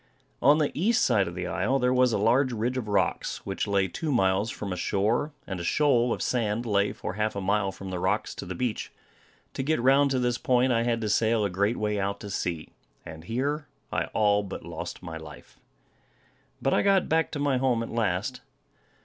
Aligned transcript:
On 0.41 0.57
the 0.57 0.71
East 0.73 1.05
side 1.05 1.27
of 1.27 1.35
the 1.35 1.45
isle, 1.45 1.77
there 1.77 1.93
was 1.93 2.11
a 2.11 2.17
large 2.17 2.51
ridge 2.51 2.75
of 2.75 2.87
rocks, 2.87 3.45
which 3.45 3.67
lay 3.67 3.87
two 3.87 4.11
miles 4.11 4.49
from 4.49 4.71
the 4.71 4.75
shore; 4.75 5.31
and 5.45 5.59
a 5.59 5.63
shoal 5.63 6.11
of 6.11 6.23
sand 6.23 6.65
lay 6.65 6.91
for 6.91 7.13
half 7.13 7.35
a 7.35 7.39
mile 7.39 7.71
from 7.71 7.91
the 7.91 7.99
rocks 7.99 8.33
to 8.33 8.47
the 8.47 8.55
beach. 8.55 8.91
To 9.53 9.61
get 9.61 9.79
round 9.79 10.09
to 10.09 10.17
this 10.17 10.39
point, 10.39 10.71
I 10.73 10.85
had 10.85 11.01
to 11.01 11.09
sail 11.09 11.45
a 11.45 11.51
great 11.51 11.77
way 11.77 11.99
out 11.99 12.19
to 12.21 12.31
sea; 12.31 12.69
and 13.05 13.25
here 13.25 13.67
I 13.93 14.05
all 14.05 14.41
but 14.41 14.65
lost 14.65 15.03
my 15.03 15.17
life. 15.17 15.59
But 16.63 16.73
I 16.73 16.81
got 16.81 17.07
back 17.07 17.29
to 17.33 17.39
my 17.39 17.57
home 17.59 17.83
at 17.83 17.91
last. 17.91 18.41